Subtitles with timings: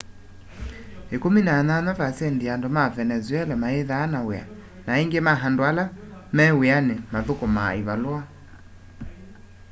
[1.15, 4.43] 18% ya andu ma venezuela mayithaa na wia
[4.85, 5.83] na aingi ma andu ala
[6.35, 8.21] me wiani muthukumaa ivalua